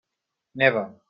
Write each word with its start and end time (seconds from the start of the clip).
Neva. 0.55 0.97